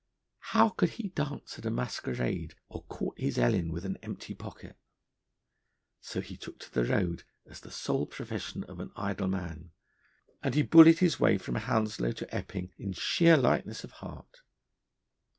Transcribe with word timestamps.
How 0.55 0.69
could 0.69 0.89
he 0.97 1.09
dance 1.09 1.59
at 1.59 1.65
a 1.67 1.69
masquerade 1.69 2.55
or 2.69 2.81
court 2.85 3.19
his 3.19 3.37
Ellen 3.37 3.71
with 3.71 3.85
an 3.85 3.97
empty 4.01 4.33
pocket? 4.33 4.75
So 5.99 6.21
he 6.21 6.35
took 6.37 6.57
to 6.61 6.73
the 6.73 6.83
road 6.85 7.23
as 7.45 7.59
the 7.59 7.69
sole 7.69 8.07
profession 8.07 8.63
of 8.63 8.79
an 8.79 8.91
idle 8.95 9.27
man, 9.27 9.73
and 10.41 10.55
he 10.55 10.63
bullied 10.63 10.97
his 10.97 11.19
way 11.19 11.37
from 11.37 11.53
Hounslow 11.53 12.13
to 12.13 12.35
Epping 12.35 12.73
in 12.79 12.93
sheer 12.93 13.37
lightness 13.37 13.83
of 13.83 13.91
heart. 13.91 14.41